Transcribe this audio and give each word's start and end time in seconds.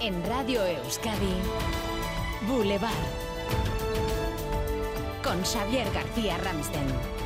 En 0.00 0.22
Radio 0.26 0.62
Euskadi, 0.62 1.34
Boulevard. 2.46 2.92
Con 5.24 5.42
Xavier 5.42 5.90
García 5.92 6.36
Ramsten. 6.36 7.25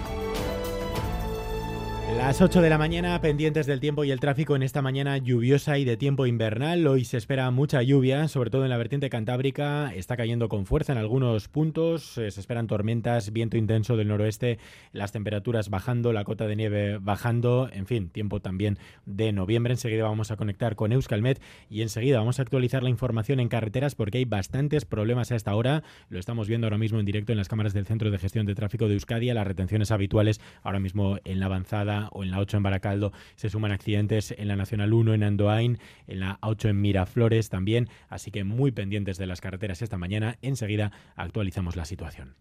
Las 2.17 2.41
8 2.41 2.61
de 2.61 2.71
la 2.71 2.79
mañana, 2.79 3.21
pendientes 3.21 3.67
del 3.67 3.81
tiempo 3.81 4.05
y 4.05 4.11
el 4.11 4.21
tráfico 4.21 4.57
en 4.57 4.63
esta 4.63 4.83
mañana 4.83 5.19
lluviosa 5.19 5.79
y 5.79 5.85
de 5.85 5.97
tiempo 5.97 6.27
invernal. 6.27 6.87
Hoy 6.87 7.05
se 7.05 7.17
espera 7.17 7.51
mucha 7.51 7.83
lluvia, 7.83 8.29
sobre 8.29 8.51
todo 8.51 8.65
en 8.65 8.71
la 8.71 8.77
vertiente 8.77 9.11
cantábrica. 9.11 9.93
Está 9.95 10.17
cayendo 10.17 10.49
con 10.49 10.67
fuerza 10.67 10.93
en 10.93 10.99
algunos 10.99 11.49
puntos. 11.49 12.19
Eh, 12.19 12.31
se 12.31 12.41
esperan 12.41 12.67
tormentas, 12.67 13.33
viento 13.33 13.57
intenso 13.57 13.97
del 13.97 14.09
noroeste, 14.09 14.59
las 14.93 15.13
temperaturas 15.13 15.71
bajando, 15.71 16.13
la 16.13 16.25
cota 16.25 16.47
de 16.47 16.57
nieve 16.57 16.99
bajando. 16.99 17.69
En 17.73 17.87
fin, 17.87 18.11
tiempo 18.11 18.41
también 18.41 18.79
de 19.07 19.33
noviembre. 19.33 19.73
Enseguida 19.73 20.05
vamos 20.05 20.31
a 20.31 20.37
conectar 20.37 20.77
con 20.77 20.93
Euskalmet 20.93 21.41
y 21.69 21.83
enseguida 21.83 22.19
vamos 22.19 22.39
a 22.39 22.43
actualizar 22.43 22.83
la 22.83 22.91
información 22.91 23.41
en 23.41 23.49
carreteras 23.49 23.95
porque 23.95 24.19
hay 24.19 24.25
bastantes 24.25 24.85
problemas 24.85 25.33
a 25.33 25.37
esta 25.37 25.55
hora. 25.55 25.83
Lo 26.09 26.19
estamos 26.19 26.49
viendo 26.49 26.67
ahora 26.67 26.79
mismo 26.79 26.99
en 26.99 27.07
directo 27.07 27.33
en 27.33 27.39
las 27.39 27.49
cámaras 27.49 27.73
del 27.73 27.87
Centro 27.87 28.11
de 28.11 28.19
Gestión 28.19 28.47
de 28.47 28.55
Tráfico 28.55 28.89
de 28.89 28.95
Euskadi. 28.95 29.33
Las 29.33 29.47
retenciones 29.47 29.91
habituales 29.91 30.41
ahora 30.63 30.81
mismo 30.81 31.19
en 31.25 31.41
la 31.41 31.47
avanzada 31.47 32.00
o 32.13 32.23
en 32.23 32.31
la 32.31 32.39
8 32.39 32.57
en 32.57 32.63
Baracaldo 32.63 33.13
se 33.37 33.49
suman 33.51 33.73
accidentes 33.73 34.35
en 34.37 34.49
la 34.49 34.57
Nacional 34.57 34.93
1 34.93 35.15
en 35.15 35.23
Andoain, 35.23 35.79
en 36.07 36.21
la 36.21 36.39
8 36.43 36.69
en 36.69 36.81
Miraflores 36.81 37.49
también, 37.49 37.89
así 38.09 38.31
que 38.31 38.45
muy 38.45 38.71
pendientes 38.71 39.19
de 39.19 39.27
las 39.27 39.41
carreteras 39.41 39.83
esta 39.83 39.99
mañana. 39.99 40.39
Enseguida 40.43 40.93
actualizamos 41.17 41.77
la 41.77 41.85
situación. 41.85 42.35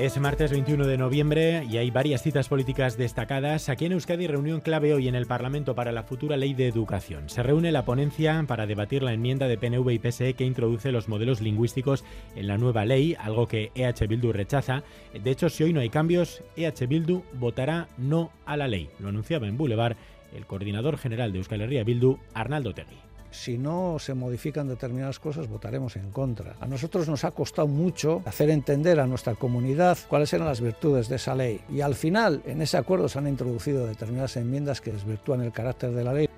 Es 0.00 0.18
martes 0.18 0.50
21 0.50 0.86
de 0.86 0.96
noviembre 0.96 1.62
y 1.70 1.76
hay 1.76 1.90
varias 1.90 2.22
citas 2.22 2.48
políticas 2.48 2.96
destacadas. 2.96 3.68
Aquí 3.68 3.84
en 3.84 3.92
Euskadi, 3.92 4.26
reunión 4.28 4.62
clave 4.62 4.94
hoy 4.94 5.08
en 5.08 5.14
el 5.14 5.26
Parlamento 5.26 5.74
para 5.74 5.92
la 5.92 6.04
futura 6.04 6.38
ley 6.38 6.54
de 6.54 6.68
educación. 6.68 7.28
Se 7.28 7.42
reúne 7.42 7.70
la 7.70 7.84
ponencia 7.84 8.42
para 8.48 8.66
debatir 8.66 9.02
la 9.02 9.12
enmienda 9.12 9.46
de 9.46 9.58
PNV 9.58 9.90
y 9.90 9.98
PSE 9.98 10.32
que 10.32 10.46
introduce 10.46 10.90
los 10.90 11.10
modelos 11.10 11.42
lingüísticos 11.42 12.02
en 12.34 12.46
la 12.46 12.56
nueva 12.56 12.86
ley, 12.86 13.14
algo 13.20 13.46
que 13.46 13.72
EH 13.74 14.06
Bildu 14.06 14.32
rechaza. 14.32 14.84
De 15.12 15.30
hecho, 15.30 15.50
si 15.50 15.64
hoy 15.64 15.74
no 15.74 15.80
hay 15.80 15.90
cambios, 15.90 16.42
EH 16.56 16.86
Bildu 16.86 17.22
votará 17.34 17.86
no 17.98 18.32
a 18.46 18.56
la 18.56 18.68
ley. 18.68 18.88
Lo 19.00 19.10
anunciaba 19.10 19.48
en 19.48 19.58
Boulevard 19.58 19.98
el 20.34 20.46
coordinador 20.46 20.96
general 20.96 21.30
de 21.30 21.40
Euskal 21.40 21.60
Herria 21.60 21.84
Bildu, 21.84 22.16
Arnaldo 22.32 22.72
Tegui 22.72 23.09
si 23.30 23.58
no 23.58 23.98
se 23.98 24.14
modifican 24.14 24.68
determinadas 24.68 25.18
cosas, 25.18 25.48
votaremos 25.48 25.96
en 25.96 26.10
contra. 26.10 26.56
A 26.60 26.66
nosotros 26.66 27.08
nos 27.08 27.24
ha 27.24 27.30
costado 27.30 27.68
mucho 27.68 28.22
hacer 28.26 28.50
entender 28.50 29.00
a 29.00 29.06
nuestra 29.06 29.34
comunidad 29.34 29.98
cuáles 30.08 30.32
eran 30.32 30.48
las 30.48 30.60
virtudes 30.60 31.08
de 31.08 31.16
esa 31.16 31.34
ley. 31.34 31.60
Y 31.72 31.80
al 31.80 31.94
final, 31.94 32.42
en 32.46 32.62
ese 32.62 32.76
acuerdo 32.76 33.08
se 33.08 33.18
han 33.18 33.28
introducido 33.28 33.86
determinadas 33.86 34.36
enmiendas 34.36 34.80
que 34.80 34.92
desvirtúan 34.92 35.42
el 35.42 35.52
carácter 35.52 35.92
de 35.92 36.04
la 36.04 36.12
ley. 36.12 36.28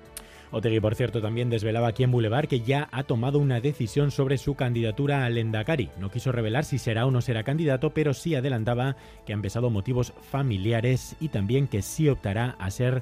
Otegui, 0.55 0.79
por 0.79 0.93
cierto, 0.93 1.19
también 1.19 1.49
desvelaba 1.49 1.87
aquí 1.87 2.03
en 2.03 2.11
Boulevard 2.11 2.47
que 2.47 2.59
ya 2.59 2.87
ha 2.91 3.01
tomado 3.05 3.39
una 3.39 3.59
decisión 3.59 4.11
sobre 4.11 4.37
su 4.37 4.53
candidatura 4.53 5.25
al 5.25 5.39
Endacari. 5.39 5.89
No 5.99 6.11
quiso 6.11 6.31
revelar 6.31 6.63
si 6.63 6.77
será 6.77 7.07
o 7.07 7.11
no 7.11 7.21
será 7.21 7.41
candidato, 7.41 7.89
pero 7.89 8.13
sí 8.13 8.35
adelantaba 8.35 8.95
que 9.25 9.33
han 9.33 9.41
pesado 9.41 9.71
motivos 9.71 10.13
familiares 10.29 11.15
y 11.19 11.29
también 11.29 11.67
que 11.67 11.81
sí 11.81 12.07
optará 12.07 12.55
a 12.59 12.69
ser 12.69 13.01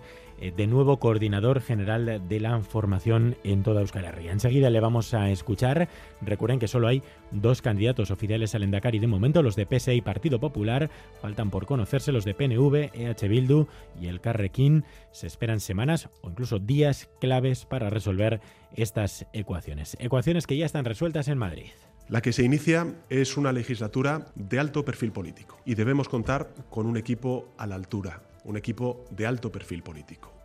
de 0.49 0.67
nuevo 0.67 0.97
coordinador 0.97 1.61
general 1.61 2.27
de 2.27 2.39
la 2.39 2.59
formación 2.61 3.37
en 3.43 3.61
toda 3.61 3.81
Euskal 3.81 4.05
Herria. 4.05 4.31
Enseguida 4.31 4.71
le 4.71 4.79
vamos 4.79 5.13
a 5.13 5.29
escuchar. 5.29 5.87
Recuerden 6.21 6.57
que 6.57 6.67
solo 6.67 6.87
hay 6.87 7.03
dos 7.29 7.61
candidatos 7.61 8.09
oficiales 8.09 8.55
al 8.55 8.63
Endacari 8.63 8.97
de 8.97 9.07
momento, 9.07 9.43
los 9.43 9.55
de 9.55 9.67
PSE 9.67 9.93
y 9.93 10.01
Partido 10.01 10.39
Popular. 10.39 10.89
Faltan 11.21 11.51
por 11.51 11.67
conocerse 11.67 12.11
los 12.11 12.25
de 12.25 12.33
PNV, 12.33 12.91
EH 12.93 13.27
Bildu 13.27 13.67
y 13.99 14.07
el 14.07 14.19
Carrequín. 14.19 14.83
Se 15.11 15.27
esperan 15.27 15.59
semanas 15.59 16.09
o 16.21 16.29
incluso 16.29 16.57
días 16.59 17.09
claves 17.19 17.65
para 17.65 17.89
resolver 17.89 18.41
estas 18.75 19.27
ecuaciones. 19.33 19.95
Ecuaciones 19.99 20.47
que 20.47 20.57
ya 20.57 20.65
están 20.65 20.85
resueltas 20.85 21.27
en 21.27 21.37
Madrid. 21.37 21.71
La 22.09 22.21
que 22.21 22.33
se 22.33 22.43
inicia 22.43 22.93
es 23.09 23.37
una 23.37 23.53
legislatura 23.53 24.27
de 24.35 24.59
alto 24.59 24.83
perfil 24.83 25.11
político 25.11 25.57
y 25.65 25.75
debemos 25.75 26.09
contar 26.09 26.53
con 26.69 26.85
un 26.85 26.97
equipo 26.97 27.53
a 27.57 27.67
la 27.67 27.75
altura, 27.75 28.21
un 28.43 28.57
equipo 28.57 29.05
de 29.11 29.27
alto 29.27 29.51
perfil 29.51 29.81
político. 29.81 30.41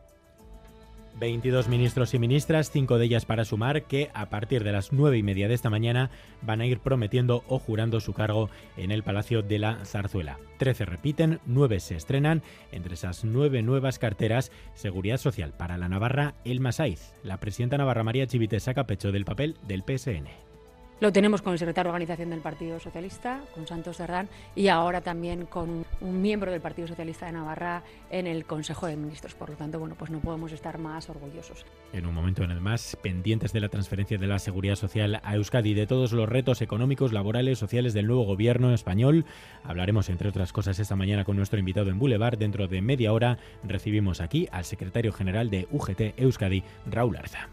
22 1.19 1.69
ministros 1.69 2.13
y 2.13 2.19
ministras, 2.19 2.71
cinco 2.71 2.99
de 2.99 3.07
ellas 3.07 3.25
para 3.25 3.45
sumar, 3.45 3.85
que 3.85 4.11
a 4.13 4.29
partir 4.29 4.65
de 4.65 4.73
las 4.73 4.93
nueve 4.93 5.17
y 5.17 5.23
media 5.23 5.49
de 5.49 5.55
esta 5.55 5.71
mañana 5.71 6.11
van 6.43 6.61
a 6.61 6.67
ir 6.67 6.81
prometiendo 6.81 7.43
o 7.49 7.59
jurando 7.59 8.01
su 8.01 8.13
cargo 8.13 8.51
en 8.77 8.91
el 8.91 9.03
Palacio 9.03 9.43
de 9.43 9.59
la 9.59 9.85
Zarzuela. 9.85 10.39
Trece 10.59 10.85
repiten, 10.85 11.41
nueve 11.47 11.81
se 11.81 11.97
estrenan. 11.97 12.43
Entre 12.71 12.95
esas 12.95 13.25
nueve 13.25 13.63
nuevas 13.63 13.99
carteras, 13.99 14.53
Seguridad 14.75 15.19
Social 15.19 15.55
para 15.57 15.79
la 15.79 15.89
Navarra, 15.89 16.35
El 16.45 16.61
Masaiz. 16.61 17.15
La 17.23 17.41
presidenta 17.41 17.79
Navarra 17.79 18.05
María 18.05 18.27
Chivite 18.27 18.61
saca 18.61 18.87
pecho 18.87 19.11
del 19.11 19.25
papel 19.25 19.57
del 19.67 19.85
PSN. 19.85 20.46
Lo 20.99 21.13
tenemos 21.13 21.43
con 21.43 21.53
el 21.53 21.59
secretario 21.59 21.91
de 21.91 21.95
Organización 21.95 22.31
del 22.31 22.41
Partido 22.41 22.81
Socialista, 22.81 23.43
con 23.55 23.67
Santos 23.67 23.99
Cerdán, 23.99 24.31
y 24.55 24.69
ahora 24.69 25.03
también 25.03 25.45
con 25.45 25.85
un 26.01 26.23
miembro 26.23 26.51
del 26.51 26.63
Partido 26.63 26.89
Socialista 26.89 27.27
de 27.27 27.33
Navarra 27.33 27.83
en 28.09 28.27
el 28.27 28.47
Consejo 28.47 28.87
de 28.87 28.97
Ministros. 28.97 29.35
Por 29.35 29.51
lo 29.51 29.57
tanto, 29.57 29.79
bueno, 29.79 29.95
pues 29.99 30.11
no 30.11 30.21
podemos 30.21 30.53
estar 30.53 30.79
más 30.79 31.11
orgullosos. 31.11 31.67
En 31.93 32.07
un 32.07 32.15
momento, 32.15 32.45
en 32.45 32.51
el 32.51 32.63
más, 32.63 32.97
pendientes 33.03 33.53
de 33.53 33.61
la 33.61 33.69
transferencia 33.69 34.17
de 34.17 34.27
la 34.27 34.39
seguridad 34.39 34.77
social 34.77 35.21
a 35.23 35.35
Euskadi 35.35 35.73
y 35.73 35.75
de 35.75 35.87
todos 35.87 36.13
los 36.13 36.31
retos 36.31 36.63
económicos, 36.63 37.13
laborales, 37.13 37.59
sociales 37.59 37.93
del 37.93 38.07
nuevo 38.07 38.25
gobierno 38.25 38.73
español. 38.73 39.27
Hablaremos, 39.65 40.09
entre 40.09 40.31
otras 40.31 40.55
cosas, 40.55 40.79
esta 40.79 40.97
mañana 40.97 41.25
con 41.25 41.37
nuestro 41.37 41.59
invitado 41.59 41.91
en 41.91 41.99
Boulevard. 41.99 42.39
Dentro 42.39 42.69
de 42.69 42.81
media 42.81 43.13
hora 43.13 43.37
recibimos 43.65 44.23
aquí 44.23 44.49
al 44.51 44.65
secretario 44.65 45.13
general 45.13 45.51
de 45.51 45.69
UGT 45.71 46.19
Euskadi, 46.19 46.65
Raúl 46.87 47.19
Arza. 47.19 47.51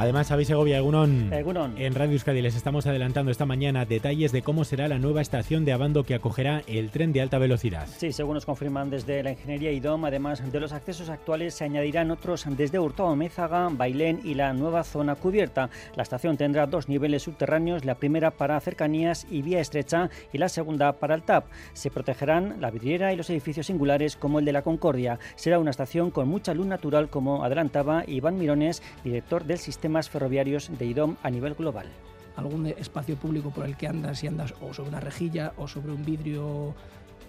Además, 0.00 0.28
sabéis, 0.28 0.48
Segovia, 0.48 0.78
Egunon, 0.78 1.30
en 1.76 1.94
Radio 1.94 2.14
Euskadi 2.14 2.40
les 2.40 2.56
estamos 2.56 2.86
adelantando 2.86 3.30
esta 3.30 3.44
mañana 3.44 3.84
detalles 3.84 4.32
de 4.32 4.40
cómo 4.40 4.64
será 4.64 4.88
la 4.88 4.98
nueva 4.98 5.20
estación 5.20 5.66
de 5.66 5.74
Abando 5.74 6.04
que 6.04 6.14
acogerá 6.14 6.62
el 6.66 6.88
tren 6.88 7.12
de 7.12 7.20
alta 7.20 7.36
velocidad. 7.36 7.86
Sí, 7.98 8.10
según 8.10 8.32
nos 8.32 8.46
confirman 8.46 8.88
desde 8.88 9.22
la 9.22 9.32
Ingeniería 9.32 9.72
IDOM, 9.72 10.06
además 10.06 10.50
de 10.50 10.58
los 10.58 10.72
accesos 10.72 11.10
actuales, 11.10 11.52
se 11.52 11.64
añadirán 11.64 12.10
otros 12.10 12.46
desde 12.48 12.78
Hurtado 12.78 13.14
Mézaga, 13.14 13.68
Bailén 13.70 14.22
y 14.24 14.32
la 14.32 14.54
nueva 14.54 14.84
zona 14.84 15.16
cubierta. 15.16 15.68
La 15.96 16.02
estación 16.02 16.38
tendrá 16.38 16.66
dos 16.66 16.88
niveles 16.88 17.24
subterráneos, 17.24 17.84
la 17.84 17.96
primera 17.96 18.30
para 18.30 18.58
cercanías 18.60 19.26
y 19.30 19.42
vía 19.42 19.60
estrecha 19.60 20.08
y 20.32 20.38
la 20.38 20.48
segunda 20.48 20.92
para 20.92 21.14
el 21.14 21.24
TAP. 21.24 21.44
Se 21.74 21.90
protegerán 21.90 22.56
la 22.58 22.70
vidriera 22.70 23.12
y 23.12 23.16
los 23.16 23.28
edificios 23.28 23.66
singulares 23.66 24.16
como 24.16 24.38
el 24.38 24.46
de 24.46 24.52
la 24.54 24.62
Concordia. 24.62 25.18
Será 25.34 25.58
una 25.58 25.72
estación 25.72 26.10
con 26.10 26.26
mucha 26.26 26.54
luz 26.54 26.66
natural, 26.66 27.10
como 27.10 27.44
adelantaba 27.44 28.04
Iván 28.06 28.38
Mirones, 28.38 28.82
director 29.04 29.44
del 29.44 29.58
sistema 29.58 29.89
ferroviarios 30.08 30.70
de 30.78 30.86
IDOM 30.86 31.16
a 31.22 31.30
nivel 31.30 31.54
global. 31.54 31.86
Algún 32.36 32.66
espacio 32.66 33.16
público 33.16 33.50
por 33.50 33.66
el 33.66 33.76
que 33.76 33.86
andas 33.86 34.22
y 34.24 34.26
andas 34.26 34.54
o 34.60 34.72
sobre 34.72 34.90
una 34.90 35.00
rejilla 35.00 35.52
o 35.56 35.68
sobre 35.68 35.92
un 35.92 36.04
vidrio 36.04 36.74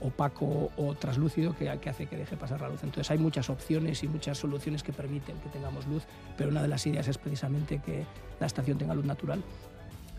opaco 0.02 0.72
o 0.78 0.96
traslúcido 0.96 1.56
que, 1.56 1.78
que, 1.80 1.90
hace 1.90 2.08
que 2.08 2.18
deje 2.18 2.38
pasar 2.38 2.62
la 2.62 2.70
luz. 2.70 2.84
Entonces 2.84 3.10
hay 3.12 3.18
muchas 3.18 3.50
opciones 3.50 4.04
y 4.04 4.08
muchas 4.08 4.38
soluciones 4.38 4.84
que 4.84 4.94
permiten 4.94 5.38
que 5.38 5.50
tengamos 5.50 5.88
luz, 5.88 6.04
pero 6.38 6.50
una 6.50 6.62
de 6.62 6.68
las 6.68 6.86
ideas 6.88 7.08
es 7.08 7.18
precisamente 7.18 7.80
que 7.80 8.06
la 8.40 8.48
estación 8.48 8.78
tenga 8.78 8.96
luz 8.96 9.06
natural. 9.06 9.44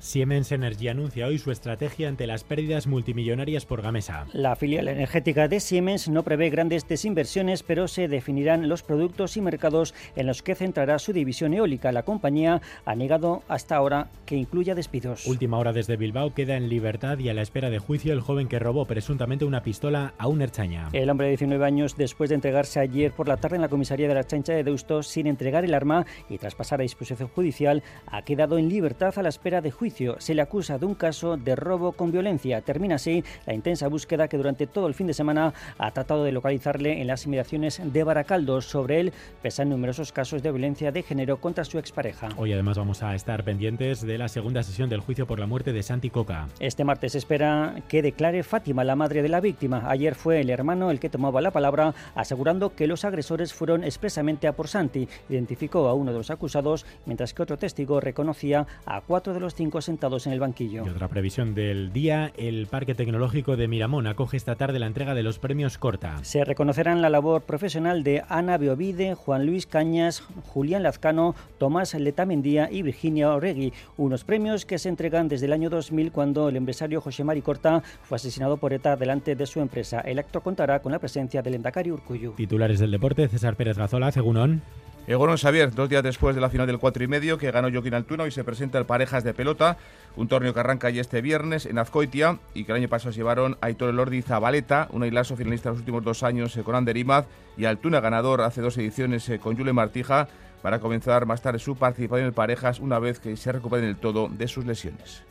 Siemens 0.03 0.51
Energy 0.51 0.89
anuncia 0.89 1.29
hoy 1.29 1.39
su 1.39 1.53
estrategia 1.53 2.09
ante 2.09 2.27
las 2.27 2.43
pérdidas 2.43 2.89
multimillonarias 2.89 3.65
por 3.65 3.83
Gamesa. 3.83 4.27
La 4.33 4.57
filial 4.57 4.89
energética 4.89 5.47
de 5.47 5.61
Siemens 5.61 6.09
no 6.09 6.25
prevé 6.25 6.51
grandes 6.51 6.89
desinversiones, 6.89 7.63
pero 7.63 7.87
se 7.87 8.09
definirán 8.09 8.69
los 8.69 8.83
productos 8.83 9.37
y 9.37 9.41
mercados 9.41 9.95
en 10.17 10.27
los 10.27 10.43
que 10.43 10.57
centrará 10.57 10.99
su 10.99 11.13
división 11.13 11.55
eólica. 11.55 11.93
La 11.93 12.03
compañía 12.03 12.61
ha 12.85 12.97
negado 12.97 13.45
hasta 13.47 13.77
ahora 13.77 14.09
que 14.27 14.35
incluya 14.35 14.75
despidos. 14.75 15.25
Última 15.25 15.57
hora 15.59 15.73
desde 15.73 15.97
Bilbao 15.97 16.35
queda 16.35 16.57
en 16.57 16.69
libertad 16.69 17.21
y 17.21 17.29
a 17.29 17.35
la 17.35 17.43
espera 17.43 17.71
de 17.71 17.79
juicio 17.79 18.13
el 18.13 18.21
joven 18.21 18.49
que 18.49 18.59
robó 18.59 18.87
presuntamente 18.87 19.45
una 19.45 19.63
pistola 19.63 20.15
a 20.19 20.27
un 20.27 20.43
erchaña. 20.43 20.89
El 20.93 21.11
hombre 21.11 21.27
de 21.27 21.37
19 21.37 21.65
años, 21.65 21.97
después 21.97 22.29
de 22.29 22.35
entregarse 22.35 22.81
ayer 22.81 23.13
por 23.13 23.29
la 23.29 23.37
tarde 23.37 23.55
en 23.55 23.63
la 23.63 23.69
comisaría 23.69 24.09
de 24.09 24.15
la 24.15 24.27
Chancha 24.27 24.53
de 24.53 24.65
Deusto 24.65 25.05
sin 25.05 25.29
entregar 25.29 25.65
el 25.65 25.75
arma 25.75 26.07
y 26.29 26.39
tras 26.39 26.57
pasar 26.57 26.81
a 26.81 26.83
disposición 26.83 27.29
judicial, 27.29 27.85
ha 28.09 28.23
quedado 28.23 28.59
en 28.59 28.69
libertad 28.69 29.17
a 29.17 29.23
la 29.23 29.29
espera 29.29 29.61
de 29.61 29.71
juicio 29.71 29.92
juicio. 29.93 30.17
Se 30.19 30.35
le 30.35 30.43
acusa 30.43 30.79
de 30.79 30.87
un 30.87 30.95
caso 30.95 31.37
de 31.37 31.55
robo 31.55 31.93
con 31.93 32.11
violencia. 32.11 32.61
Termina 32.63 32.95
así 32.95 33.23
la 33.47 33.55
intensa 33.55 33.89
búsqueda 33.89 34.29
que 34.29 34.37
durante 34.37 34.67
todo 34.67 34.87
el 34.87 34.95
fin 34.95 35.07
de 35.07 35.15
semana 35.15 35.53
ha 35.79 35.91
tratado 35.91 36.25
de 36.25 36.33
localizarle 36.33 37.01
en 37.01 37.07
las 37.07 37.27
inmediaciones 37.27 37.81
de 37.85 38.05
Baracaldo. 38.05 38.61
Sobre 38.63 39.01
él 39.01 39.13
pesan 39.43 39.69
numerosos 39.69 40.13
casos 40.13 40.43
de 40.43 40.51
violencia 40.51 40.93
de 40.93 41.03
género 41.03 41.41
contra 41.41 41.65
su 41.65 41.79
expareja. 41.79 42.31
Hoy 42.37 42.53
además 42.53 42.79
vamos 42.79 43.03
a 43.03 43.15
estar 43.15 43.45
pendientes 43.45 44.01
de 44.01 44.19
la 44.19 44.29
segunda 44.29 44.63
sesión 44.63 44.89
del 44.89 45.01
juicio 45.01 45.27
por 45.27 45.39
la 45.39 45.47
muerte 45.47 45.73
de 45.73 45.83
Santi 45.83 46.11
Coca. 46.11 46.49
Este 46.59 46.85
martes 46.85 47.15
espera 47.15 47.83
que 47.89 48.03
declare 48.03 48.43
Fátima, 48.43 48.85
la 48.85 48.97
madre 48.97 49.23
de 49.23 49.29
la 49.29 49.41
víctima. 49.41 49.85
Ayer 49.91 50.15
fue 50.15 50.41
el 50.41 50.51
hermano 50.51 50.91
el 50.91 51.01
que 51.01 51.11
tomaba 51.11 51.41
la 51.41 51.51
palabra, 51.51 51.95
asegurando 52.15 52.75
que 52.75 52.87
los 52.87 53.05
agresores 53.05 53.53
fueron 53.53 53.85
expresamente 53.85 54.47
a 54.47 54.55
por 54.55 54.69
Santi. 54.69 55.09
Identificó 55.29 55.89
a 55.89 55.95
uno 55.95 56.13
de 56.13 56.19
los 56.19 56.31
acusados, 56.31 56.87
mientras 57.05 57.35
que 57.35 57.43
otro 57.43 57.59
testigo 57.59 58.01
reconocía 58.01 58.67
a 58.87 59.01
cuatro 59.03 59.35
de 59.35 59.41
los 59.41 59.55
cinco 59.55 59.82
sentados 59.85 60.27
en 60.27 60.33
el 60.33 60.41
banquillo. 60.41 60.85
Y 60.87 60.89
otra 60.89 61.09
previsión 61.09 61.55
del 61.55 61.93
día, 61.93 62.33
el 62.37 62.67
Parque 62.67 62.95
Tecnológico 62.95 63.57
de 63.57 63.69
Miramón 63.69 64.07
acoge 64.07 64.37
esta 64.37 64.57
tarde 64.57 64.79
la 64.79 64.87
entrega 64.87 65.15
de 65.15 65.23
los 65.23 65.39
premios 65.39 65.79
Corta. 65.79 66.23
Se 66.23 66.45
reconocerán 66.45 67.03
la 67.03 67.11
labor 67.11 67.43
profesional 67.43 68.03
de 68.03 68.23
Ana 68.29 68.59
Beovide, 68.59 69.15
Juan 69.15 69.47
Luis 69.47 69.67
Cañas, 69.67 70.23
Julián 70.49 70.83
Lazcano, 70.83 71.35
Tomás 71.59 71.95
Letamendía 71.95 72.71
y 72.71 72.83
Virginia 72.83 73.33
Oregui, 73.33 73.73
unos 73.97 74.25
premios 74.25 74.67
que 74.67 74.79
se 74.79 74.89
entregan 74.89 75.29
desde 75.29 75.47
el 75.47 75.53
año 75.53 75.71
2000 75.71 76.13
cuando 76.13 76.49
el 76.49 76.57
empresario 76.57 77.01
José 77.01 77.25
Mari 77.25 77.43
Corta 77.43 77.83
fue 78.03 78.17
asesinado 78.17 78.57
por 78.57 78.73
ETA 78.73 78.97
delante 78.97 79.35
de 79.37 79.47
su 79.47 79.61
empresa. 79.61 80.01
El 80.01 80.19
acto 80.19 80.41
contará 80.41 80.81
con 80.81 80.93
la 80.93 80.99
presencia 80.99 81.43
del 81.43 81.55
Endacari 81.55 81.91
Urcuyu. 81.91 82.33
Titulares 82.33 82.79
del 82.79 82.91
deporte, 82.91 83.29
César 83.29 83.57
Pérez 83.57 83.77
Gazola, 83.77 84.13
Cegunón. 84.13 84.63
Egonon 85.07 85.37
Xavier, 85.37 85.75
dos 85.75 85.89
días 85.89 86.03
después 86.05 86.35
de 86.37 86.41
la 86.41 86.49
final 86.49 86.67
del 86.67 86.79
4 86.79 87.03
y 87.03 87.09
medio 87.09 87.37
que 87.37 87.51
ganó 87.51 87.69
Joaquín 87.73 87.95
Altuna, 87.95 88.27
y 88.27 88.31
se 88.31 88.45
presenta 88.45 88.79
el 88.79 88.87
Parejas 88.87 89.25
de 89.25 89.35
Pelota, 89.35 89.77
un 90.15 90.29
torneo 90.29 90.55
que 90.55 90.61
arranca 90.61 90.91
ya 90.91 91.01
este 91.01 91.21
viernes 91.21 91.67
en 91.67 91.79
Azcoitia 91.79 92.39
y 92.55 92.65
que 92.65 92.73
el 92.73 92.79
año 92.79 92.89
pasado 92.89 93.11
llevaron 93.11 93.57
Aitor 93.61 93.91
Elordi 93.91 94.19
y 94.19 94.23
Zabaleta, 94.23 94.87
un 94.93 95.03
ailazo 95.03 95.37
finalista 95.37 95.71
en 95.71 95.75
los 95.75 95.81
últimos 95.81 96.05
dos 96.05 96.23
años 96.23 96.57
eh, 96.57 96.63
con 96.63 96.77
Ander 96.77 96.97
Imaz 96.97 97.27
y 97.57 97.65
Altuna 97.65 98.01
ganador 98.01 98.43
hace 98.43 98.61
dos 98.61 98.79
ediciones 98.79 99.29
eh, 99.29 99.41
con 99.41 99.57
Jule 99.57 99.73
Martija 99.73 100.29
para 100.63 100.79
comenzar 100.79 101.27
más 101.27 101.43
tarde 101.43 101.59
su 101.59 101.75
participación 101.75 102.21
en 102.21 102.27
el 102.29 102.33
Parejas 102.33 102.79
una 102.79 103.01
vez 103.01 103.19
que 103.19 103.37
se 103.37 103.51
recuperen 103.51 103.87
del 103.87 103.97
todo 103.97 104.29
de 104.29 104.47
sus 104.47 104.65
lesiones. 104.65 105.25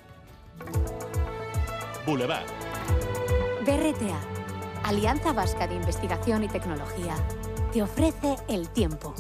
Boulevard. 2.06 2.46
BRTA, 3.66 4.20
Alianza 4.84 5.32
Vasca 5.32 5.68
de 5.68 5.76
Investigación 5.76 6.44
y 6.44 6.50
Tecnología, 6.50 7.16
te 7.72 7.82
ofrece 7.82 8.36
el 8.50 8.68
tiempo. 8.70 9.14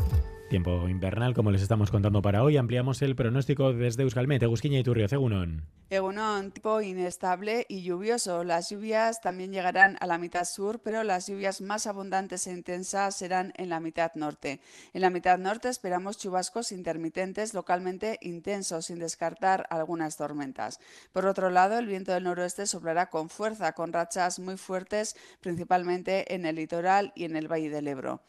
Tiempo 0.51 0.89
invernal, 0.89 1.33
como 1.33 1.49
les 1.49 1.61
estamos 1.61 1.91
contando 1.91 2.21
para 2.21 2.43
hoy. 2.43 2.57
Ampliamos 2.57 3.01
el 3.01 3.15
pronóstico 3.15 3.71
desde 3.71 4.03
Euskalmet, 4.03 4.43
Egusquiña 4.43 4.79
y 4.79 4.83
Turrio, 4.83 5.07
Egunon. 5.09 5.65
Egunon, 5.89 6.51
tipo 6.51 6.81
inestable 6.81 7.65
y 7.69 7.83
lluvioso. 7.83 8.43
Las 8.43 8.69
lluvias 8.69 9.21
también 9.21 9.53
llegarán 9.53 9.95
a 10.01 10.07
la 10.07 10.17
mitad 10.17 10.43
sur, 10.43 10.81
pero 10.83 11.05
las 11.05 11.27
lluvias 11.27 11.61
más 11.61 11.87
abundantes 11.87 12.47
e 12.47 12.51
intensas 12.51 13.15
serán 13.15 13.53
en 13.55 13.69
la 13.69 13.79
mitad 13.79 14.11
norte. 14.15 14.59
En 14.93 14.99
la 14.99 15.09
mitad 15.09 15.37
norte 15.37 15.69
esperamos 15.69 16.17
chubascos 16.17 16.73
intermitentes 16.73 17.53
localmente 17.53 18.17
intensos, 18.21 18.87
sin 18.87 18.99
descartar 18.99 19.67
algunas 19.69 20.17
tormentas. 20.17 20.81
Por 21.13 21.27
otro 21.27 21.49
lado, 21.49 21.79
el 21.79 21.87
viento 21.87 22.11
del 22.11 22.25
noroeste 22.25 22.65
soplará 22.65 23.09
con 23.09 23.29
fuerza, 23.29 23.71
con 23.71 23.93
rachas 23.93 24.37
muy 24.37 24.57
fuertes, 24.57 25.15
principalmente 25.39 26.35
en 26.35 26.45
el 26.45 26.57
litoral 26.57 27.13
y 27.15 27.23
en 27.23 27.37
el 27.37 27.49
Valle 27.49 27.69
del 27.69 27.87
Ebro. 27.87 28.21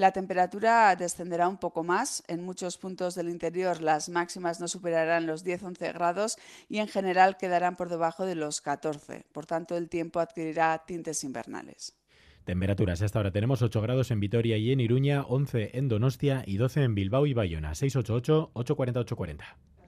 La 0.00 0.12
temperatura 0.12 0.96
descenderá 0.96 1.46
un 1.46 1.58
poco 1.58 1.84
más. 1.84 2.24
En 2.26 2.42
muchos 2.42 2.78
puntos 2.78 3.14
del 3.14 3.28
interior 3.28 3.82
las 3.82 4.08
máximas 4.08 4.58
no 4.58 4.66
superarán 4.66 5.26
los 5.26 5.44
10-11 5.44 5.92
grados 5.92 6.38
y 6.70 6.78
en 6.78 6.88
general 6.88 7.36
quedarán 7.36 7.76
por 7.76 7.90
debajo 7.90 8.24
de 8.24 8.34
los 8.34 8.62
14. 8.62 9.26
Por 9.30 9.44
tanto, 9.44 9.76
el 9.76 9.90
tiempo 9.90 10.18
adquirirá 10.18 10.84
tintes 10.86 11.22
invernales. 11.22 11.98
Temperaturas. 12.46 13.02
Hasta 13.02 13.18
ahora 13.18 13.30
tenemos 13.30 13.60
8 13.60 13.82
grados 13.82 14.10
en 14.10 14.20
Vitoria 14.20 14.56
y 14.56 14.72
en 14.72 14.80
Iruña, 14.80 15.22
11 15.24 15.76
en 15.76 15.88
Donostia 15.88 16.44
y 16.46 16.56
12 16.56 16.82
en 16.82 16.94
Bilbao 16.94 17.26
y 17.26 17.34
Bayona. 17.34 17.72
688-840-840. 17.72 19.42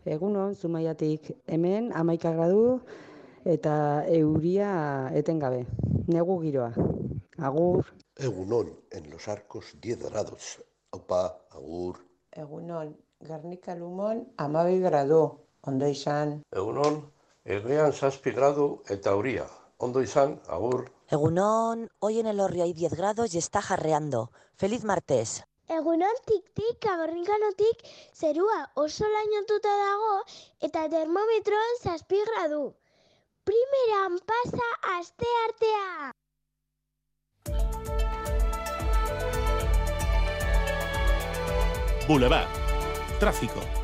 Egunon, 0.05 0.55
zumaiatik 0.55 1.39
hemen, 1.47 1.91
amaika 1.95 2.33
gradu 2.33 2.83
eta 3.47 4.05
euria 4.09 5.09
etengabe. 5.15 5.65
Negu 6.07 6.43
giroa. 6.43 6.75
Agur. 7.39 7.87
Egunon, 8.23 8.69
en 8.91 9.11
los 9.11 9.27
arcos 9.29 9.75
10 9.81 10.11
grados. 10.11 10.63
Aupa, 10.93 11.39
agur. 11.51 11.99
Egunon, 12.31 12.97
Garnika 13.21 13.75
Lumon, 13.75 14.33
amabi 14.37 14.79
gradu. 14.81 15.23
Ondo 15.63 15.89
izan. 15.89 16.43
Egunon, 16.51 17.01
Egean 17.45 17.93
zazpi 17.93 18.31
gradu 18.31 18.67
eta 18.95 19.11
euria. 19.11 19.47
Ondo 19.79 20.03
izan, 20.03 20.37
agur. 20.47 20.85
Egunon, 21.11 21.89
hoy 21.99 22.21
en 22.21 22.27
el 22.27 22.41
Orri 22.41 22.61
hay 22.61 22.73
10 22.73 22.95
grados 22.95 23.35
y 23.35 23.39
está 23.39 23.61
jarreando. 23.61 24.31
Feliz 24.55 24.85
martes. 24.85 25.43
Egunon 25.69 26.17
tik-tik, 26.27 26.87
agornikanotik, 26.95 27.83
zerua 28.15 28.71
oso 28.75 29.09
lainotuta 29.09 29.75
dago 29.83 30.17
eta 30.61 30.89
termometroan 30.95 31.79
zazpi 31.83 32.23
gradu. 32.31 32.65
Primeran 33.45 34.19
pasa 34.31 34.69
aste 34.99 35.27
artea! 35.47 36.13
Boulevard. 42.07 42.49
Tráfico. 43.19 43.82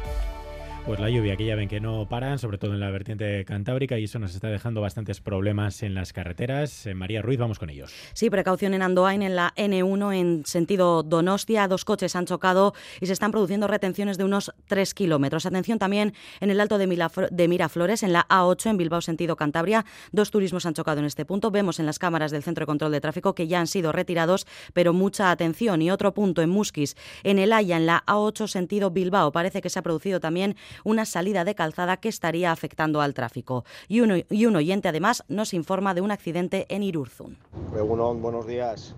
Pues 0.89 1.01
la 1.01 1.11
lluvia 1.11 1.37
que 1.37 1.45
ya 1.45 1.55
ven 1.55 1.69
que 1.69 1.81
no 1.81 2.09
paran, 2.09 2.39
sobre 2.39 2.57
todo 2.57 2.73
en 2.73 2.81
la 2.81 2.91
vertiente 2.91 3.45
cantábrica, 3.45 3.99
y 3.99 4.05
eso 4.05 4.19
nos 4.19 4.35
está 4.35 4.49
dejando 4.49 4.81
bastantes 4.81 5.21
problemas 5.21 5.83
en 5.83 5.93
las 5.93 6.15
carreteras. 6.15 6.87
Eh, 6.87 6.95
María 6.95 7.21
Ruiz, 7.21 7.39
vamos 7.39 7.59
con 7.59 7.69
ellos. 7.69 7.93
Sí, 8.15 8.31
precaución 8.31 8.73
en 8.73 8.81
Andoain, 8.81 9.21
en 9.21 9.37
la 9.37 9.53
N1 9.55 10.15
en 10.15 10.47
sentido 10.47 11.03
Donostia. 11.03 11.69
Dos 11.69 11.85
coches 11.85 12.17
han 12.17 12.25
chocado 12.25 12.73
y 13.03 13.07
se 13.07 13.13
están 13.13 13.33
produciendo 13.33 13.67
retenciones 13.67 14.17
de 14.17 14.25
unos 14.25 14.51
3 14.69 14.95
kilómetros. 14.95 15.45
Atención 15.45 15.79
también 15.79 16.15
en 16.41 16.49
el 16.49 16.59
Alto 16.59 16.79
de, 16.79 16.87
de 17.33 17.49
Miraflores, 17.49 18.03
en 18.03 18.15
la 18.15 18.27
A8 18.27 18.71
en 18.71 18.79
Bilbao 18.79 19.03
sentido 19.03 19.37
Cantabria. 19.37 19.85
Dos 20.13 20.31
turismos 20.31 20.65
han 20.65 20.73
chocado 20.73 21.01
en 21.01 21.05
este 21.05 21.27
punto. 21.27 21.51
Vemos 21.51 21.81
en 21.81 21.85
las 21.85 21.99
cámaras 21.99 22.31
del 22.31 22.43
Centro 22.43 22.63
de 22.63 22.67
Control 22.67 22.93
de 22.93 23.03
Tráfico 23.03 23.35
que 23.35 23.47
ya 23.47 23.61
han 23.61 23.67
sido 23.67 23.93
retirados, 23.93 24.47
pero 24.73 24.95
mucha 24.95 25.31
atención. 25.31 25.83
Y 25.83 25.91
otro 25.91 26.15
punto 26.15 26.41
en 26.41 26.49
Musquis, 26.49 26.97
en 27.25 27.39
el 27.39 27.53
Haya, 27.53 27.77
en 27.77 27.85
la 27.85 28.05
A8 28.07 28.47
sentido 28.47 28.91
Bilbao. 28.91 29.33
Parece 29.33 29.61
que 29.61 29.69
se 29.69 29.79
ha 29.79 29.83
producido 29.83 30.19
también 30.19 30.57
una 30.85 31.05
salida 31.05 31.45
de 31.45 31.55
calzada 31.55 31.97
que 31.97 32.09
estaría 32.09 32.53
afectando 32.53 33.01
al 33.01 33.15
tráfico. 33.15 33.65
Y 33.89 34.01
un, 34.01 34.25
y 34.29 34.47
un 34.47 34.57
oyente 34.57 34.89
además 34.89 35.25
nos 35.29 35.55
informa 35.55 35.95
de 35.95 36.01
un 36.01 36.11
accidente 36.11 36.67
en 36.69 36.83
Irurzun. 36.83 37.39
Egunon, 37.77 38.23
buenos 38.23 38.47
días. 38.47 38.95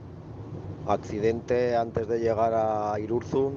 Accidente 0.87 1.77
antes 1.77 2.09
de 2.09 2.21
llegar 2.21 2.53
a 2.55 2.99
Irurzun, 2.99 3.55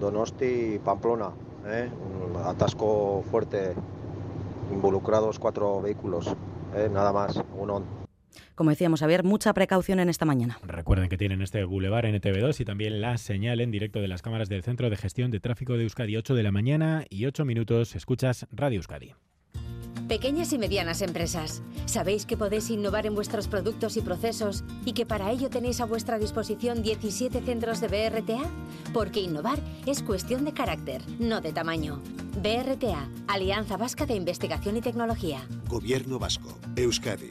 Donosti 0.00 0.74
y 0.74 0.78
Pamplona. 0.78 1.30
¿eh? 1.66 1.90
Un 1.90 2.36
atasco 2.36 3.22
fuerte, 3.30 3.74
involucrados 4.72 5.38
cuatro 5.38 5.80
vehículos. 5.80 6.28
¿eh? 6.74 6.88
Nada 6.92 7.12
más, 7.12 7.36
Egunon. 7.36 8.01
Como 8.54 8.70
decíamos, 8.70 9.02
haber 9.02 9.24
mucha 9.24 9.52
precaución 9.54 10.00
en 10.00 10.08
esta 10.08 10.24
mañana. 10.24 10.58
Recuerden 10.62 11.08
que 11.08 11.18
tienen 11.18 11.42
este 11.42 11.64
Boulevard 11.64 12.06
NTV2 12.06 12.60
y 12.60 12.64
también 12.64 13.00
la 13.00 13.18
señal 13.18 13.60
en 13.60 13.70
directo 13.70 14.00
de 14.00 14.08
las 14.08 14.22
cámaras 14.22 14.48
del 14.48 14.62
Centro 14.62 14.90
de 14.90 14.96
Gestión 14.96 15.30
de 15.30 15.40
Tráfico 15.40 15.76
de 15.76 15.84
Euskadi, 15.84 16.16
8 16.16 16.34
de 16.34 16.42
la 16.42 16.52
mañana 16.52 17.04
y 17.08 17.26
8 17.26 17.44
minutos. 17.44 17.94
Escuchas 17.94 18.46
Radio 18.52 18.78
Euskadi. 18.78 19.14
Pequeñas 20.08 20.52
y 20.52 20.58
medianas 20.58 21.00
empresas, 21.00 21.62
¿sabéis 21.86 22.26
que 22.26 22.36
podéis 22.36 22.68
innovar 22.70 23.06
en 23.06 23.14
vuestros 23.14 23.48
productos 23.48 23.96
y 23.96 24.02
procesos 24.02 24.64
y 24.84 24.92
que 24.92 25.06
para 25.06 25.30
ello 25.30 25.48
tenéis 25.48 25.80
a 25.80 25.86
vuestra 25.86 26.18
disposición 26.18 26.82
17 26.82 27.40
centros 27.40 27.80
de 27.80 27.88
BRTA? 27.88 28.42
Porque 28.92 29.20
innovar 29.20 29.58
es 29.86 30.02
cuestión 30.02 30.44
de 30.44 30.52
carácter, 30.52 31.02
no 31.18 31.40
de 31.40 31.52
tamaño. 31.52 32.02
BRTA, 32.42 33.08
Alianza 33.26 33.76
Vasca 33.76 34.04
de 34.04 34.14
Investigación 34.14 34.76
y 34.76 34.82
Tecnología. 34.82 35.46
Gobierno 35.68 36.18
Vasco, 36.18 36.58
Euskadi, 36.76 37.30